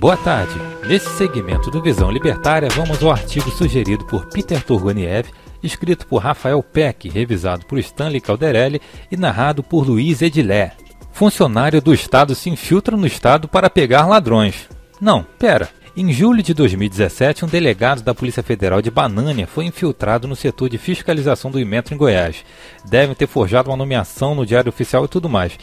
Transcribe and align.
Boa 0.00 0.16
tarde. 0.16 0.54
Nesse 0.88 1.10
segmento 1.10 1.70
do 1.70 1.82
Visão 1.82 2.10
Libertária, 2.10 2.70
vamos 2.70 3.02
ao 3.02 3.10
artigo 3.10 3.50
sugerido 3.50 4.02
por 4.06 4.24
Peter 4.24 4.62
Turgoniev, 4.62 5.28
escrito 5.62 6.06
por 6.06 6.22
Rafael 6.22 6.62
Peck, 6.62 7.06
revisado 7.10 7.66
por 7.66 7.78
Stanley 7.78 8.18
Calderelli 8.18 8.80
e 9.12 9.16
narrado 9.18 9.62
por 9.62 9.86
Luiz 9.86 10.22
Edilé. 10.22 10.72
Funcionário 11.12 11.82
do 11.82 11.92
Estado 11.92 12.34
se 12.34 12.48
infiltra 12.48 12.96
no 12.96 13.06
Estado 13.06 13.46
para 13.46 13.68
pegar 13.68 14.06
ladrões. 14.06 14.70
Não, 14.98 15.22
pera. 15.38 15.68
Em 15.94 16.10
julho 16.10 16.42
de 16.42 16.54
2017, 16.54 17.44
um 17.44 17.48
delegado 17.48 18.00
da 18.00 18.14
Polícia 18.14 18.42
Federal 18.42 18.80
de 18.80 18.90
Banânia 18.90 19.46
foi 19.46 19.66
infiltrado 19.66 20.26
no 20.26 20.34
setor 20.34 20.70
de 20.70 20.78
fiscalização 20.78 21.50
do 21.50 21.60
Imetro 21.60 21.94
em 21.94 21.98
Goiás. 21.98 22.42
Devem 22.86 23.14
ter 23.14 23.26
forjado 23.26 23.68
uma 23.68 23.76
nomeação 23.76 24.34
no 24.34 24.46
Diário 24.46 24.70
Oficial 24.70 25.04
e 25.04 25.08
tudo 25.08 25.28
mais. 25.28 25.58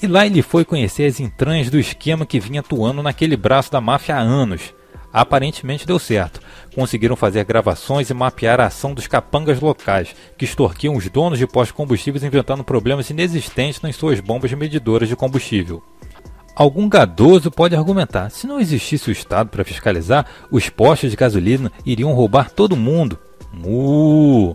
E 0.00 0.06
lá 0.06 0.24
ele 0.24 0.42
foi 0.42 0.64
conhecer 0.64 1.06
as 1.06 1.18
entranhas 1.18 1.70
do 1.70 1.78
esquema 1.78 2.24
que 2.24 2.38
vinha 2.38 2.60
atuando 2.60 3.02
naquele 3.02 3.36
braço 3.36 3.72
da 3.72 3.80
máfia 3.80 4.16
há 4.16 4.20
anos. 4.20 4.72
Aparentemente 5.12 5.86
deu 5.86 5.98
certo. 5.98 6.40
Conseguiram 6.74 7.16
fazer 7.16 7.44
gravações 7.44 8.08
e 8.08 8.14
mapear 8.14 8.60
a 8.60 8.66
ação 8.66 8.94
dos 8.94 9.06
capangas 9.06 9.60
locais, 9.60 10.14
que 10.36 10.44
extorquiam 10.44 10.94
os 10.94 11.08
donos 11.08 11.38
de 11.38 11.46
postos 11.46 11.68
de 11.68 11.74
combustíveis 11.74 12.22
inventando 12.22 12.62
problemas 12.62 13.10
inexistentes 13.10 13.80
nas 13.80 13.96
suas 13.96 14.20
bombas 14.20 14.52
medidoras 14.52 15.08
de 15.08 15.16
combustível. 15.16 15.82
Algum 16.54 16.88
gadoso 16.88 17.50
pode 17.50 17.74
argumentar: 17.74 18.30
se 18.30 18.46
não 18.46 18.60
existisse 18.60 19.08
o 19.08 19.12
Estado 19.12 19.48
para 19.48 19.64
fiscalizar, 19.64 20.26
os 20.50 20.68
postos 20.68 21.10
de 21.10 21.16
gasolina 21.16 21.72
iriam 21.84 22.12
roubar 22.12 22.50
todo 22.50 22.76
mundo. 22.76 23.18
Uh! 23.64 24.54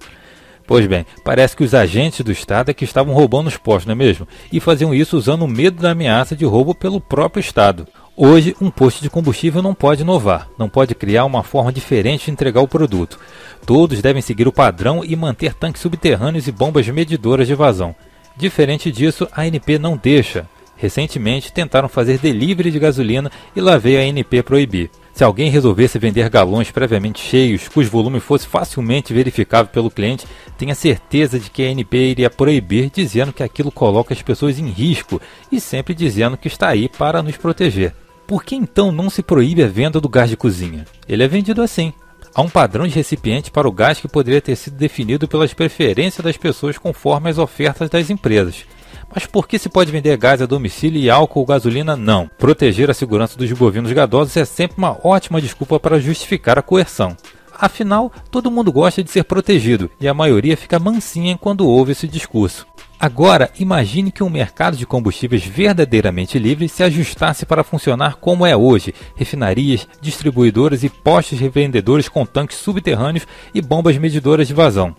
Pois 0.66 0.88
bem, 0.88 1.06
parece 1.24 1.56
que 1.56 1.64
os 1.64 1.74
agentes 1.74 2.22
do 2.22 2.32
Estado 2.32 2.72
é 2.72 2.74
que 2.74 2.86
estavam 2.86 3.14
roubando 3.14 3.48
os 3.48 3.58
postos, 3.58 3.86
não 3.86 3.94
é 3.94 3.96
mesmo? 3.96 4.28
E 4.52 4.60
faziam 4.60 4.94
isso 4.94 5.18
usando 5.18 5.44
o 5.44 5.48
medo 5.48 5.82
da 5.82 5.92
ameaça 5.92 6.36
de 6.36 6.46
roubo 6.46 6.74
pelo 6.74 7.02
próprio 7.02 7.42
Estado. 7.42 7.88
Hoje, 8.16 8.56
um 8.62 8.70
posto 8.70 9.02
de 9.02 9.10
combustível 9.10 9.62
não 9.62 9.74
pode 9.74 10.04
inovar, 10.04 10.48
não 10.58 10.70
pode 10.70 10.94
criar 10.94 11.26
uma 11.26 11.44
forma 11.44 11.74
diferente 11.74 12.26
de 12.26 12.32
entregar 12.32 12.62
o 12.62 12.68
produto. 12.68 13.20
Todos 13.66 14.02
devem 14.02 14.22
seguir 14.22 14.48
o 14.48 14.52
padrão 14.52 15.04
e 15.04 15.16
manter 15.16 15.54
tanques 15.54 15.82
subterrâneos 15.82 16.48
e 16.48 16.52
bombas 16.52 16.88
medidoras 16.88 17.48
de 17.48 17.56
vazão. 17.56 17.96
Diferente 18.38 18.92
disso, 18.92 19.28
a 19.32 19.42
ANP 19.42 19.80
não 19.80 19.98
deixa. 19.98 20.48
Recentemente, 20.78 21.52
tentaram 21.52 21.90
fazer 21.90 22.20
delivery 22.20 22.70
de 22.72 22.80
gasolina 22.80 23.32
e 23.56 23.62
lá 23.62 23.78
veio 23.78 24.00
a 24.00 24.04
ANP 24.04 24.44
proibir. 24.44 24.92
Se 25.14 25.24
alguém 25.24 25.52
resolvesse 25.52 26.00
vender 26.00 26.28
galões 26.28 26.72
previamente 26.72 27.22
cheios, 27.22 27.68
cujo 27.68 27.88
volume 27.88 28.20
fosse 28.20 28.48
facilmente 28.48 29.14
verificável 29.14 29.72
pelo 29.72 29.92
cliente, 29.92 30.26
tenha 30.58 30.74
certeza 30.74 31.40
de 31.40 31.52
que 31.52 31.64
a 31.64 31.70
ANP 31.70 31.94
iria 31.94 32.32
proibir, 32.32 32.90
dizendo 32.90 33.32
que 33.32 33.44
aquilo 33.44 33.72
coloca 33.72 34.12
as 34.12 34.24
pessoas 34.24 34.58
em 34.58 34.70
risco 34.70 35.22
e 35.52 35.62
sempre 35.62 35.94
dizendo 35.94 36.36
que 36.36 36.48
está 36.48 36.70
aí 36.70 36.90
para 36.90 37.22
nos 37.22 37.38
proteger. 37.38 37.94
Por 38.26 38.44
que 38.44 38.56
então 38.56 38.92
não 38.92 39.08
se 39.08 39.22
proíbe 39.22 39.62
a 39.62 39.68
venda 39.68 40.02
do 40.02 40.10
gás 40.10 40.32
de 40.32 40.38
cozinha? 40.38 40.86
Ele 41.08 41.24
é 41.24 41.28
vendido 41.28 41.62
assim. 41.62 41.94
Há 42.34 42.42
um 42.42 42.50
padrão 42.50 42.88
de 42.88 42.96
recipiente 42.96 43.52
para 43.52 43.68
o 43.68 43.72
gás 43.72 44.00
que 44.00 44.08
poderia 44.08 44.42
ter 44.42 44.56
sido 44.56 44.76
definido 44.76 45.28
pelas 45.28 45.54
preferências 45.54 46.24
das 46.24 46.38
pessoas 46.38 46.80
conforme 46.80 47.30
as 47.30 47.38
ofertas 47.38 47.88
das 47.88 48.10
empresas. 48.10 48.66
Mas 49.14 49.26
por 49.28 49.48
que 49.48 49.60
se 49.60 49.70
pode 49.70 49.92
vender 49.92 50.18
gás 50.18 50.42
a 50.42 50.46
domicílio 50.46 51.00
e 51.00 51.10
álcool 51.10 51.42
ou 51.42 51.46
gasolina 51.46 51.96
não? 51.96 52.30
Proteger 52.38 52.90
a 52.90 52.94
segurança 52.94 53.38
dos 53.38 53.52
bovinos 53.52 53.92
gadosos 53.92 54.36
é 54.38 54.46
sempre 54.46 54.78
uma 54.78 54.98
ótima 55.04 55.40
desculpa 55.40 55.80
para 55.80 56.00
justificar 56.00 56.58
a 56.58 56.64
coerção. 56.64 57.16
Afinal, 57.56 58.12
todo 58.32 58.50
mundo 58.50 58.72
gosta 58.72 59.04
de 59.04 59.12
ser 59.12 59.24
protegido 59.24 59.90
e 60.02 60.08
a 60.08 60.14
maioria 60.14 60.58
fica 60.58 60.80
mansinha 60.80 61.38
quando 61.38 61.68
ouve 61.68 61.92
esse 61.92 62.08
discurso. 62.08 62.66
Agora, 63.00 63.52
imagine 63.60 64.12
que 64.12 64.24
um 64.24 64.30
mercado 64.30 64.78
de 64.78 64.86
combustíveis 64.86 65.46
verdadeiramente 65.46 66.40
livre 66.40 66.68
se 66.68 66.84
ajustasse 66.84 67.46
para 67.46 67.64
funcionar 67.64 68.16
como 68.16 68.46
é 68.46 68.56
hoje: 68.56 68.96
refinarias, 69.16 69.88
distribuidoras 70.02 70.84
e 70.84 70.90
postos 70.90 71.40
revendedores 71.40 72.10
com 72.10 72.26
tanques 72.26 72.58
subterrâneos 72.58 73.28
e 73.54 73.62
bombas 73.62 73.98
medidoras 73.98 74.48
de 74.48 74.54
vazão. 74.54 74.96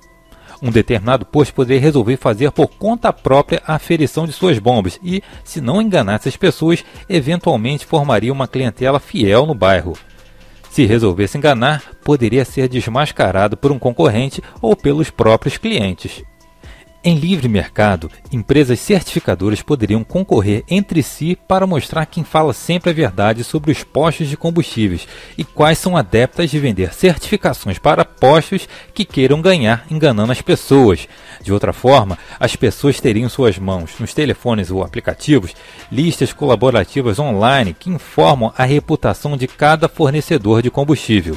Um 0.65 0.71
determinado 0.71 1.27
posto 1.27 1.53
poderia 1.53 1.83
resolver 1.83 2.17
fazer 2.17 2.51
por 2.51 2.69
conta 2.69 3.13
própria 3.13 3.63
a 3.67 3.75
aferição 3.75 4.25
de 4.25 4.33
suas 4.33 4.59
bombas 4.59 4.99
e, 5.03 5.23
se 5.45 5.61
não 5.61 5.83
enganasse 5.83 6.27
as 6.27 6.39
pessoas, 6.39 6.83
eventualmente 7.07 7.85
formaria 7.85 8.33
uma 8.33 8.49
clientela 8.49 8.99
fiel 8.99 9.45
no 9.45 9.55
bairro. 9.55 9.93
Se 10.71 10.87
resolvesse 10.87 11.37
enganar, 11.37 11.83
poderia 12.03 12.47
ser 12.47 12.67
desmascarado 12.67 13.59
por 13.59 13.71
um 13.71 13.79
concorrente 13.79 14.43
ou 14.63 14.75
pelos 14.75 15.11
próprios 15.11 15.59
clientes. 15.59 16.25
Em 17.07 17.17
livre 17.17 17.49
mercado, 17.49 18.11
empresas 18.33 18.81
certificadoras 18.81 19.61
poderiam 19.61 20.03
concorrer 20.03 20.65
entre 20.67 21.03
si 21.03 21.37
para 21.37 21.67
mostrar 21.67 22.07
quem 22.07 22.25
fala 22.25 22.55
sempre 22.55 22.89
a 22.89 22.95
verdade 22.95 23.45
sobre 23.45 23.71
os 23.71 23.85
postos 23.85 24.27
de 24.27 24.39
combustíveis 24.39 25.07
e 25.37 25.45
quais 25.45 25.77
são 25.77 25.99
adeptas 25.99 26.51
de 26.51 26.59
vender 26.59 26.95
certificações 26.95 27.79
para 27.79 28.07
postos 28.07 28.67
que 28.95 29.05
queiram 29.05 29.43
ganhar 29.43 29.85
enganando 29.91 30.33
as 30.33 30.41
pessoas. 30.41 31.07
De 31.43 31.53
outra 31.53 31.75
forma, 31.75 32.19
as 32.41 32.57
pessoas 32.57 32.99
teriam 32.99 33.27
em 33.27 33.29
suas 33.29 33.59
mãos, 33.59 33.91
nos 34.01 34.15
telefones 34.15 34.71
ou 34.71 34.83
aplicativos, 34.83 35.55
listas 35.93 36.33
colaborativas 36.33 37.19
online 37.19 37.77
que 37.79 37.91
informam 37.91 38.51
a 38.57 38.65
reputação 38.65 39.37
de 39.37 39.47
cada 39.47 39.91
fornecedor 39.91 40.63
de 40.63 40.71
combustível. 40.71 41.37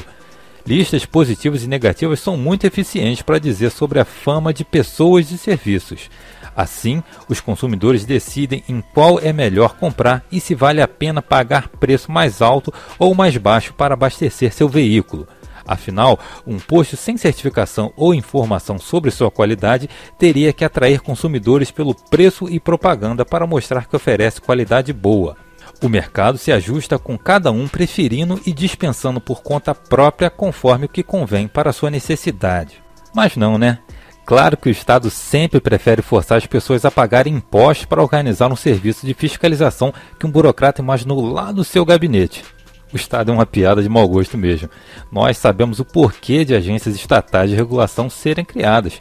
Listas 0.66 1.06
positivas 1.06 1.62
e 1.62 1.66
negativas 1.66 2.20
são 2.20 2.36
muito 2.36 2.66
eficientes 2.66 3.22
para 3.22 3.38
dizer 3.38 3.70
sobre 3.70 4.00
a 4.00 4.04
fama 4.04 4.52
de 4.52 4.64
pessoas 4.64 5.30
e 5.30 5.38
serviços. 5.38 6.10
Assim, 6.54 7.02
os 7.28 7.40
consumidores 7.40 8.04
decidem 8.04 8.64
em 8.68 8.82
qual 8.92 9.20
é 9.20 9.32
melhor 9.32 9.76
comprar 9.76 10.24
e 10.30 10.40
se 10.40 10.54
vale 10.54 10.82
a 10.82 10.88
pena 10.88 11.22
pagar 11.22 11.68
preço 11.68 12.10
mais 12.10 12.42
alto 12.42 12.74
ou 12.98 13.14
mais 13.14 13.36
baixo 13.36 13.72
para 13.72 13.94
abastecer 13.94 14.52
seu 14.52 14.68
veículo. 14.68 15.28
Afinal, 15.64 16.18
um 16.46 16.58
posto 16.58 16.96
sem 16.96 17.16
certificação 17.16 17.92
ou 17.94 18.14
informação 18.14 18.78
sobre 18.78 19.10
sua 19.10 19.30
qualidade 19.30 19.88
teria 20.18 20.52
que 20.52 20.64
atrair 20.64 21.00
consumidores 21.00 21.70
pelo 21.70 21.94
preço 21.94 22.48
e 22.48 22.58
propaganda 22.58 23.24
para 23.24 23.46
mostrar 23.46 23.86
que 23.86 23.94
oferece 23.94 24.40
qualidade 24.40 24.92
boa. 24.92 25.36
O 25.80 25.88
mercado 25.88 26.38
se 26.38 26.50
ajusta 26.50 26.98
com 26.98 27.16
cada 27.16 27.52
um 27.52 27.68
preferindo 27.68 28.40
e 28.44 28.52
dispensando 28.52 29.20
por 29.20 29.42
conta 29.42 29.74
própria 29.74 30.28
conforme 30.28 30.86
o 30.86 30.88
que 30.88 31.04
convém 31.04 31.46
para 31.46 31.72
sua 31.72 31.90
necessidade. 31.90 32.82
Mas 33.14 33.36
não, 33.36 33.56
né? 33.56 33.78
Claro 34.26 34.56
que 34.56 34.68
o 34.68 34.70
Estado 34.70 35.08
sempre 35.08 35.60
prefere 35.60 36.02
forçar 36.02 36.36
as 36.36 36.46
pessoas 36.46 36.84
a 36.84 36.90
pagarem 36.90 37.34
impostos 37.34 37.86
para 37.86 38.02
organizar 38.02 38.52
um 38.52 38.56
serviço 38.56 39.06
de 39.06 39.14
fiscalização 39.14 39.94
que 40.18 40.26
um 40.26 40.30
burocrata 40.30 40.82
imaginou 40.82 41.24
lá 41.24 41.52
no 41.52 41.64
seu 41.64 41.84
gabinete. 41.84 42.44
O 42.92 42.96
Estado 42.96 43.30
é 43.30 43.34
uma 43.34 43.46
piada 43.46 43.82
de 43.82 43.88
mau 43.88 44.06
gosto 44.06 44.36
mesmo. 44.36 44.68
Nós 45.12 45.38
sabemos 45.38 45.78
o 45.78 45.84
porquê 45.84 46.44
de 46.44 46.54
agências 46.54 46.94
estatais 46.94 47.50
de 47.50 47.56
regulação 47.56 48.10
serem 48.10 48.44
criadas 48.44 48.98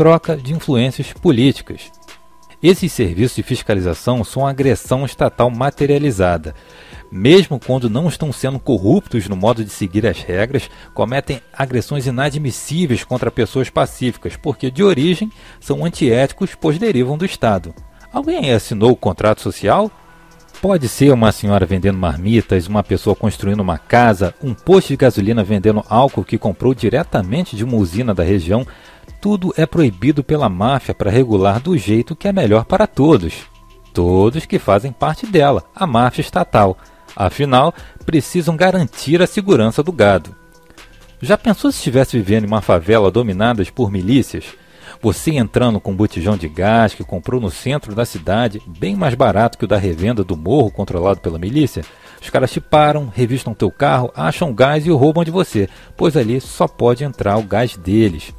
troca 0.00 0.34
de 0.34 0.54
influências 0.54 1.12
políticas. 1.12 1.90
Esses 2.62 2.92
serviços 2.92 3.36
de 3.36 3.42
fiscalização 3.42 4.22
são 4.22 4.46
agressão 4.46 5.06
estatal 5.06 5.50
materializada. 5.50 6.54
Mesmo 7.10 7.58
quando 7.58 7.88
não 7.88 8.06
estão 8.06 8.30
sendo 8.30 8.58
corruptos 8.58 9.26
no 9.28 9.34
modo 9.34 9.64
de 9.64 9.70
seguir 9.70 10.06
as 10.06 10.20
regras, 10.20 10.68
cometem 10.92 11.40
agressões 11.54 12.06
inadmissíveis 12.06 13.02
contra 13.02 13.30
pessoas 13.30 13.70
pacíficas, 13.70 14.36
porque 14.36 14.70
de 14.70 14.84
origem 14.84 15.32
são 15.58 15.86
antiéticos, 15.86 16.54
pois 16.54 16.78
derivam 16.78 17.16
do 17.16 17.24
Estado. 17.24 17.74
Alguém 18.12 18.52
assinou 18.52 18.90
o 18.90 18.96
contrato 18.96 19.40
social? 19.40 19.90
Pode 20.60 20.88
ser 20.88 21.10
uma 21.10 21.32
senhora 21.32 21.64
vendendo 21.64 21.96
marmitas, 21.96 22.66
uma 22.66 22.82
pessoa 22.82 23.16
construindo 23.16 23.60
uma 23.60 23.78
casa, 23.78 24.34
um 24.42 24.52
posto 24.52 24.88
de 24.88 24.96
gasolina 24.96 25.42
vendendo 25.42 25.82
álcool 25.88 26.22
que 26.22 26.36
comprou 26.36 26.74
diretamente 26.74 27.56
de 27.56 27.64
uma 27.64 27.76
usina 27.76 28.12
da 28.12 28.22
região, 28.22 28.66
tudo 29.10 29.52
é 29.56 29.66
proibido 29.66 30.24
pela 30.24 30.48
máfia 30.48 30.94
para 30.94 31.10
regular 31.10 31.60
do 31.60 31.76
jeito 31.76 32.16
que 32.16 32.28
é 32.28 32.32
melhor 32.32 32.64
para 32.64 32.86
todos. 32.86 33.48
Todos 33.92 34.46
que 34.46 34.58
fazem 34.58 34.92
parte 34.92 35.26
dela, 35.26 35.64
a 35.74 35.86
máfia 35.86 36.22
estatal. 36.22 36.78
Afinal, 37.14 37.74
precisam 38.06 38.56
garantir 38.56 39.20
a 39.20 39.26
segurança 39.26 39.82
do 39.82 39.92
gado. 39.92 40.34
Já 41.20 41.36
pensou 41.36 41.70
se 41.70 41.78
estivesse 41.78 42.16
vivendo 42.16 42.44
em 42.44 42.46
uma 42.46 42.62
favela 42.62 43.10
dominada 43.10 43.62
por 43.74 43.90
milícias? 43.90 44.44
Você 45.02 45.32
entrando 45.32 45.80
com 45.80 45.92
um 45.92 45.96
botijão 45.96 46.36
de 46.36 46.48
gás 46.48 46.94
que 46.94 47.04
comprou 47.04 47.40
no 47.40 47.50
centro 47.50 47.94
da 47.94 48.04
cidade, 48.04 48.62
bem 48.66 48.94
mais 48.94 49.14
barato 49.14 49.56
que 49.56 49.64
o 49.64 49.68
da 49.68 49.76
revenda 49.76 50.22
do 50.22 50.36
morro 50.36 50.70
controlado 50.70 51.20
pela 51.20 51.38
milícia? 51.38 51.84
Os 52.20 52.28
caras 52.28 52.50
te 52.50 52.60
param, 52.60 53.10
revistam 53.14 53.54
teu 53.54 53.70
carro, 53.70 54.12
acham 54.14 54.52
gás 54.52 54.86
e 54.86 54.90
o 54.90 54.96
roubam 54.96 55.24
de 55.24 55.30
você, 55.30 55.68
pois 55.96 56.16
ali 56.16 56.40
só 56.40 56.68
pode 56.68 57.02
entrar 57.02 57.38
o 57.38 57.42
gás 57.42 57.76
deles. 57.76 58.34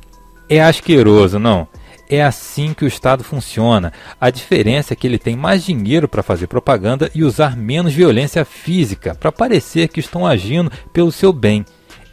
É 0.53 0.62
asqueroso, 0.62 1.39
não. 1.39 1.65
É 2.09 2.21
assim 2.21 2.74
que 2.74 2.83
o 2.83 2.88
Estado 2.88 3.24
funciona. 3.24 3.94
A 4.19 4.30
diferença 4.30 4.92
é 4.92 4.98
que 4.98 5.07
ele 5.07 5.18
tem 5.18 5.33
mais 5.33 5.63
dinheiro 5.63 6.09
para 6.09 6.21
fazer 6.21 6.48
propaganda 6.48 7.09
e 7.15 7.24
usar 7.24 7.56
menos 7.56 7.94
violência 7.94 8.44
física 8.44 9.15
para 9.15 9.31
parecer 9.31 9.88
que 9.88 10.01
estão 10.01 10.27
agindo 10.27 10.69
pelo 10.92 11.09
seu 11.09 11.31
bem. 11.31 11.65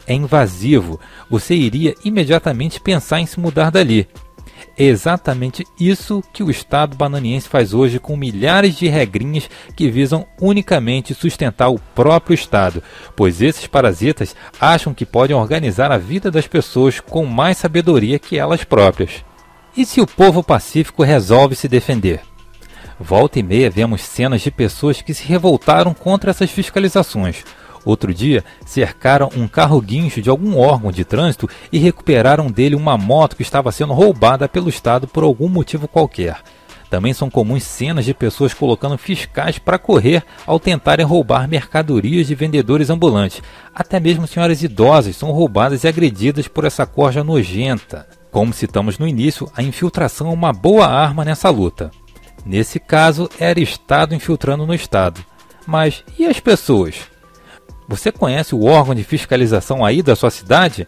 É 0.07 0.15
invasivo. 0.15 1.01
Você 1.29 1.57
iria 1.57 1.97
imediatamente 2.05 2.81
pensar 2.81 3.19
em 3.19 3.27
se 3.27 3.41
mudar 3.41 3.73
dali. 3.73 4.07
É 4.77 4.85
exatamente 4.85 5.67
isso 5.79 6.23
que 6.33 6.43
o 6.43 6.51
Estado 6.51 6.97
bananiense 6.97 7.49
faz 7.49 7.75
hoje 7.75 7.99
com 7.99 8.17
milhares 8.17 8.77
de 8.77 8.89
regrinhas 8.89 9.49
que 9.75 9.91
visam 9.91 10.27
unicamente 10.41 11.15
sustentar 11.15 11.69
o 11.69 11.79
próprio 11.95 12.35
Estado, 12.35 12.83
pois 13.17 13.43
esses 13.43 13.67
parasitas 13.67 14.35
acham 14.61 14.95
que 14.95 15.07
podem 15.07 15.37
organizar 15.37 15.91
a 15.91 15.99
vida 15.99 16.31
das 16.31 16.47
pessoas 16.47 17.01
com 17.01 17.25
mais 17.25 17.59
sabedoria 17.59 18.19
que 18.19 18.39
elas 18.39 18.65
próprias. 18.65 19.25
E 19.77 19.85
se 19.85 20.01
o 20.01 20.07
povo 20.07 20.43
pacífico 20.43 21.03
resolve 21.03 21.55
se 21.55 21.69
defender? 21.69 22.21
Volta 23.01 23.39
e 23.39 23.43
meia 23.45 23.71
vemos 23.71 24.03
cenas 24.03 24.41
de 24.41 24.51
pessoas 24.51 25.01
que 25.01 25.15
se 25.15 25.25
revoltaram 25.25 25.95
contra 25.95 26.31
essas 26.31 26.51
fiscalizações. 26.51 27.45
Outro 27.85 28.13
dia, 28.13 28.45
cercaram 28.65 29.31
um 29.37 29.47
carro 29.49 29.81
guincho 29.81 30.21
de 30.21 30.31
algum 30.31 30.59
órgão 30.59 30.93
de 30.93 31.05
trânsito 31.05 31.49
e 31.73 31.79
recuperaram 31.79 32.51
dele 32.51 32.75
uma 32.75 32.97
moto 32.99 33.37
que 33.37 33.43
estava 33.43 33.73
sendo 33.73 33.93
roubada 33.93 34.49
pelo 34.49 34.69
Estado 34.69 35.07
por 35.07 35.25
algum 35.25 35.49
motivo 35.49 35.89
qualquer. 35.89 36.43
Também 36.91 37.13
são 37.13 37.29
comuns 37.29 37.65
cenas 37.65 38.05
de 38.05 38.15
pessoas 38.15 38.55
colocando 38.55 38.97
fiscais 38.97 39.59
para 39.59 39.79
correr 39.79 40.25
ao 40.47 40.59
tentarem 40.59 41.05
roubar 41.05 41.47
mercadorias 41.47 42.27
de 42.27 42.35
vendedores 42.35 42.89
ambulantes. 42.89 43.43
Até 43.75 44.01
mesmo 44.01 44.27
senhoras 44.27 44.63
idosas 44.63 45.15
são 45.15 45.31
roubadas 45.31 45.85
e 45.85 45.89
agredidas 45.89 46.49
por 46.49 46.65
essa 46.65 46.87
corja 46.87 47.23
nojenta. 47.23 48.07
Como 48.31 48.55
citamos 48.55 48.99
no 48.99 49.07
início, 49.07 49.51
a 49.55 49.63
infiltração 49.63 50.29
é 50.29 50.33
uma 50.33 50.53
boa 50.53 50.87
arma 50.87 51.25
nessa 51.25 51.51
luta. 51.51 51.91
Nesse 52.45 52.81
caso, 52.81 53.29
era 53.39 53.61
Estado 53.61 54.15
infiltrando 54.15 54.67
no 54.67 54.75
Estado. 54.75 55.23
Mas 55.67 56.03
e 56.19 56.25
as 56.25 56.41
pessoas? 56.41 56.95
Você 57.89 58.13
conhece 58.13 58.55
o 58.55 58.65
órgão 58.65 58.95
de 58.95 59.03
fiscalização 59.03 59.85
aí 59.85 60.03
da 60.03 60.15
sua 60.15 60.31
cidade? 60.31 60.87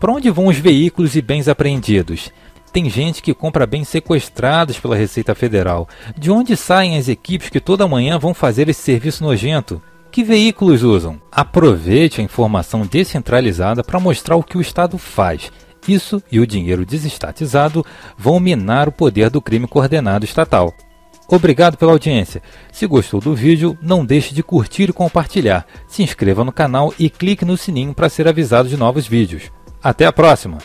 Para 0.00 0.10
onde 0.10 0.30
vão 0.30 0.46
os 0.46 0.56
veículos 0.56 1.14
e 1.14 1.20
bens 1.20 1.46
apreendidos? 1.46 2.32
Tem 2.72 2.88
gente 2.88 3.22
que 3.22 3.34
compra 3.34 3.66
bens 3.66 3.88
sequestrados 3.88 4.78
pela 4.80 4.96
Receita 4.96 5.34
Federal. 5.34 5.86
De 6.16 6.30
onde 6.30 6.56
saem 6.56 6.96
as 6.96 7.08
equipes 7.08 7.50
que 7.50 7.60
toda 7.60 7.86
manhã 7.86 8.18
vão 8.18 8.32
fazer 8.32 8.68
esse 8.68 8.80
serviço 8.80 9.22
nojento? 9.22 9.82
Que 10.10 10.24
veículos 10.24 10.82
usam? 10.82 11.20
Aproveite 11.30 12.20
a 12.20 12.24
informação 12.24 12.86
descentralizada 12.86 13.84
para 13.84 14.00
mostrar 14.00 14.36
o 14.36 14.42
que 14.42 14.56
o 14.56 14.60
Estado 14.60 14.96
faz 14.96 15.52
isso 15.88 16.22
e 16.30 16.38
o 16.40 16.46
dinheiro 16.46 16.84
desestatizado 16.84 17.84
vão 18.16 18.38
minar 18.38 18.88
o 18.88 18.92
poder 18.92 19.30
do 19.30 19.40
crime 19.40 19.66
coordenado 19.66 20.24
estatal. 20.24 20.74
Obrigado 21.30 21.76
pela 21.76 21.92
audiência. 21.92 22.42
Se 22.72 22.88
gostou 22.88 23.20
do 23.20 23.36
vídeo, 23.36 23.78
não 23.80 24.04
deixe 24.04 24.34
de 24.34 24.42
curtir 24.42 24.90
e 24.90 24.92
compartilhar. 24.92 25.64
Se 25.86 26.02
inscreva 26.02 26.44
no 26.44 26.50
canal 26.50 26.92
e 26.98 27.08
clique 27.08 27.44
no 27.44 27.56
sininho 27.56 27.94
para 27.94 28.08
ser 28.08 28.26
avisado 28.26 28.68
de 28.68 28.76
novos 28.76 29.06
vídeos. 29.06 29.44
Até 29.80 30.06
a 30.06 30.12
próxima! 30.12 30.58